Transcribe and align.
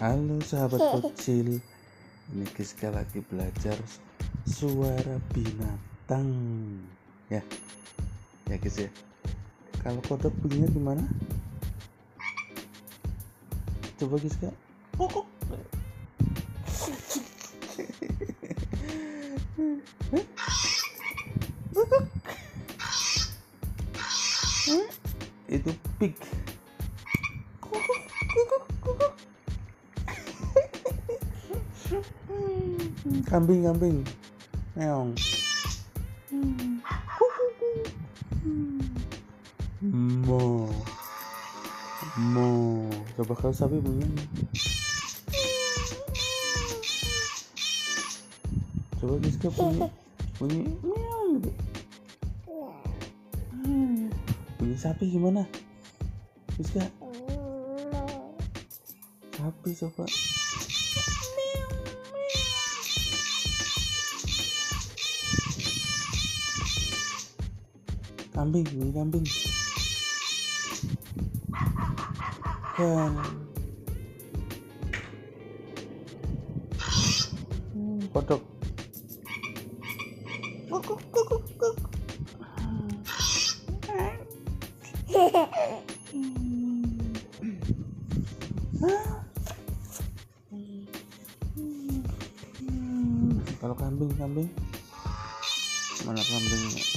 Halo 0.00 0.40
sahabat 0.40 0.80
kecil 1.12 1.60
Ini 2.32 2.48
Giska 2.56 2.88
lagi 2.88 3.20
belajar 3.20 3.76
suara 4.48 5.20
binatang. 5.28 6.32
Ya 7.28 7.44
Ya 8.48 8.56
guys 8.56 8.80
ya. 8.80 8.88
Kalau 9.84 10.00
kodok 10.08 10.32
bunyinya 10.40 10.72
gimana? 10.72 11.04
Coba 14.00 14.16
Giska. 14.24 14.48
Itu 25.52 25.76
pig 26.00 26.16
kambing 33.24 33.64
kambing. 33.66 34.04
Meong. 34.76 35.14
Mo. 40.26 40.68
Mo. 42.20 42.48
Coba 43.16 43.32
kalau 43.36 43.54
sapi 43.54 43.80
bunyi. 43.80 44.06
Coba 49.00 49.14
Giska 49.24 49.48
bunyi. 49.52 49.88
Bunyi 50.40 50.60
meong 50.80 51.30
gitu. 51.40 51.50
Bunyi 54.60 54.76
sapi 54.76 55.08
gimana? 55.08 55.44
Giska 56.60 56.84
sapi 59.40 59.72
coba 59.72 60.04
kambing 68.40 68.64
ini 68.72 68.88
kambing 68.96 69.26
kan 72.72 73.12
kodok 78.16 78.40
kalau 93.60 93.76
kambing 93.76 94.08
kambing 94.16 94.48
mana 96.08 96.24
kambingnya 96.24 96.89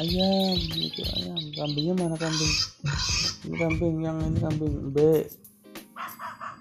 ayam 0.00 0.56
itu 0.58 1.02
ayam. 1.14 1.40
Kambingnya 1.54 1.94
mana 1.98 2.16
kambing? 2.16 2.54
Ini 3.44 3.54
kambing 3.60 3.96
yang 4.00 4.18
ini 4.24 4.38
kambing 4.40 4.74
B. 4.90 4.98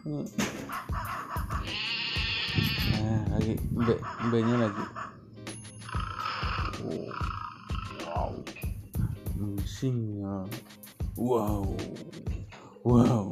Ini. 0.04 0.24
Nah 3.00 3.22
lagi 3.38 3.54
B 3.72 3.88
B 4.30 4.34
nya 4.44 4.56
lagi. 4.68 4.84
Oh. 6.84 7.08
wow. 8.04 8.32
Singa. 9.64 10.44
Wow. 11.16 11.64
Wow 12.84 13.23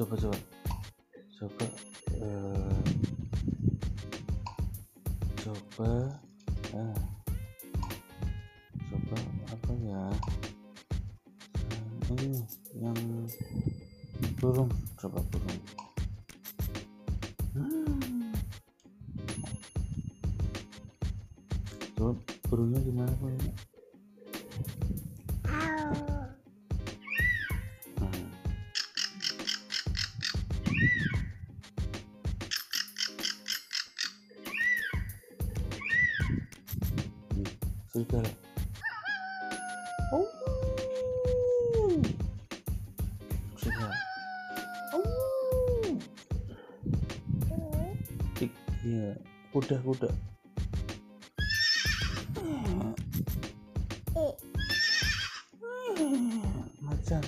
coba 0.00 0.16
coba. 0.16 0.38
Coba 1.36 1.66
eh, 2.16 2.80
coba 5.44 5.92
ah, 6.72 7.00
coba 8.88 9.16
apa 9.52 9.70
ya? 9.84 10.04
Eh, 12.08 12.16
ini 12.16 12.40
yang 12.80 12.96
burung. 14.40 14.72
Coba 14.96 15.20
burung. 15.28 15.60
Hmm. 17.52 18.32
coba 21.92 22.16
burungnya 22.48 22.80
gimana 22.88 23.12
burungnya 23.20 23.52
Oh. 40.12 40.26
Serigala. 43.54 43.94
Oh. 44.90 45.06
Iya, 48.82 49.14
kuda 49.54 49.76
kuda. 49.86 50.10
Macan. 56.82 57.24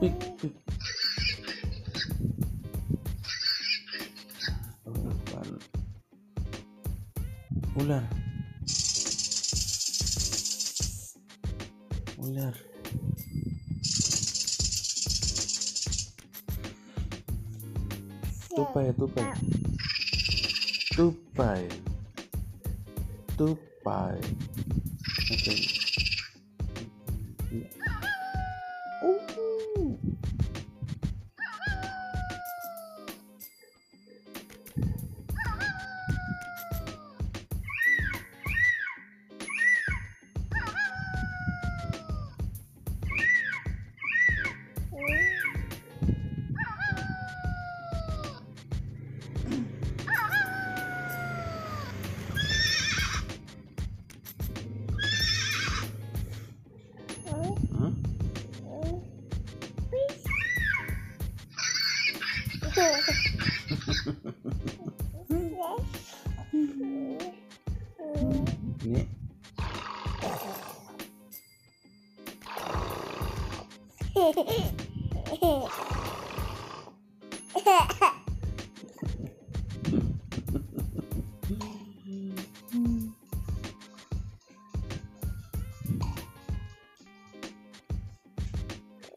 Pik, 0.00 0.18
pik. 0.38 0.67
Ular. 7.78 8.02
Ular. 12.18 12.54
Tupai, 18.50 18.92
tupai. 18.98 19.32
Tupai. 20.96 21.68
Tupai. 23.36 24.18
Oke. 25.30 25.97
Ne? 62.78 62.84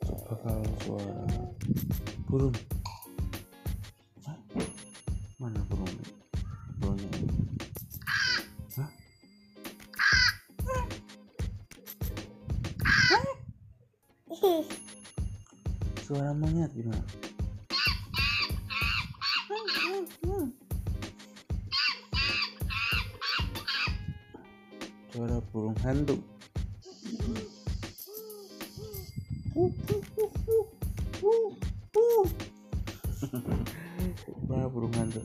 Apa 0.02 0.34
kalau 0.42 0.66
uh, 0.66 0.74
suara 0.82 1.14
burung? 2.26 2.81
Suara 16.04 16.34
monyet 16.34 16.72
gimana 16.76 17.04
suara 25.12 25.38
burung 25.52 25.78
hantu 25.84 26.16
Wah, 34.48 34.68
burung 34.68 34.92
hantu. 34.96 35.22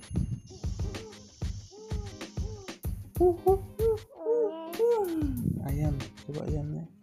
Ayam, 5.66 5.94
coba 6.26 6.46
ayamnya. 6.46 6.95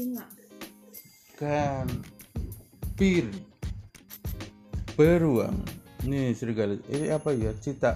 Singa. 0.00 0.24
Kan 1.36 1.84
pir 2.96 3.28
beruang. 4.96 5.60
Nih 6.08 6.32
serigala. 6.32 6.80
Ini 6.88 7.12
apa 7.12 7.36
ya? 7.36 7.52
Cita. 7.60 7.92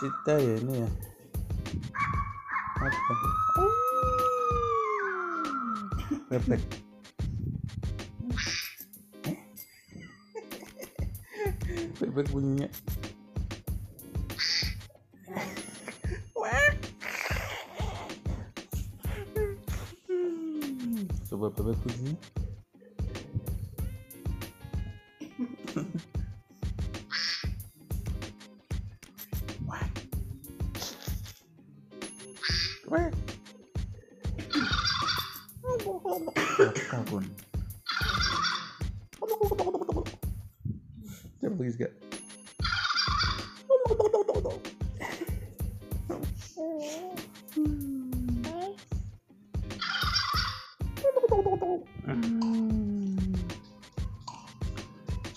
Cita 0.00 0.34
ya 0.40 0.54
ini 0.56 0.80
ya. 0.80 0.88
Apa? 2.80 3.14
Bebek 6.32 6.62
Eh? 9.28 9.36
bebek 12.00 12.26
bunyinya 12.32 12.72
coba 21.30 21.46
bebek 21.54 21.78
bunyinya 21.86 22.18
Wah. 32.90 33.06
Kapun. 36.90 37.24
Coba 41.38 42.09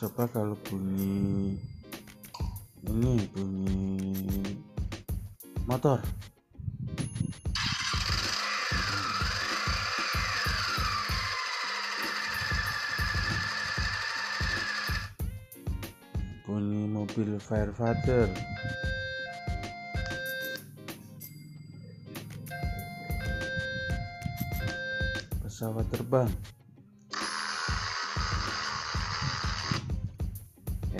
Coba 0.03 0.27
kalau 0.27 0.59
bunyi 0.67 1.55
ini 2.83 3.23
bunyi 3.31 3.79
motor. 5.63 5.95
bunyi 16.43 16.83
mobil 16.91 17.39
firefighter 17.39 18.27
pesawat 25.39 25.87
terbang 25.95 26.27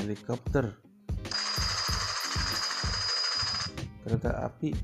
helikopter. 0.03 0.75
Kereta 4.03 4.51
api. 4.51 4.75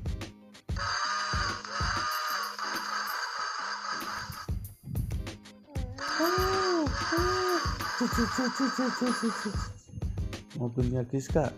Mobilnya 10.56 11.04
Giska. 11.04 11.52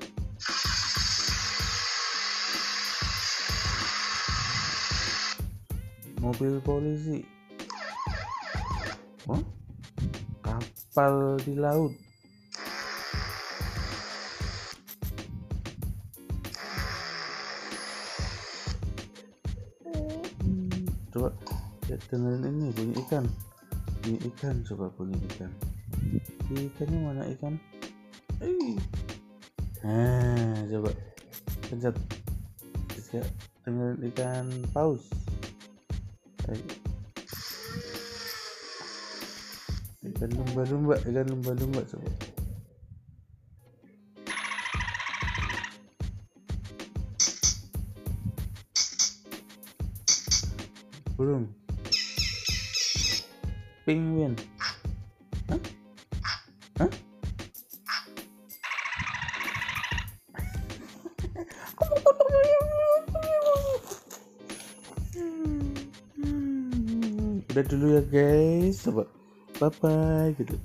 Mobil 6.18 6.58
polisi. 6.66 7.22
Oh? 9.30 9.38
kapal 10.92 11.40
di 11.40 11.56
laut 11.56 12.11
coba 21.12 21.28
ya, 21.86 21.96
dengerin 22.08 22.48
ini 22.48 22.66
bunyi 22.72 22.94
ikan. 23.06 23.24
Bunyi 24.02 24.18
ikan 24.32 24.64
coba 24.64 24.88
bunyi 24.96 25.16
ikan. 25.36 25.52
Ikannya 26.50 26.98
mana 27.04 27.22
ikan? 27.36 27.54
Nah 29.84 30.56
coba. 30.72 30.90
Pencet. 31.68 31.96
Bisa 32.96 33.20
dengerin 33.62 34.00
ikan 34.10 34.46
paus. 34.72 35.06
Eh. 36.50 36.58
ikan 40.02 40.30
lumba-lumba 40.34 40.98
ikan 41.06 41.26
lumba-lumba 41.30 41.80
coba 41.86 42.10
burung 51.22 51.46
penguin 53.86 54.34
Hah? 55.46 55.60
Hah? 56.82 56.90
udah 67.52 67.64
dulu 67.70 67.86
ya 67.94 68.02
guys 68.10 68.82
coba 68.82 69.06
bye 69.62 69.70
bye 69.78 70.34
gitu 70.34 70.58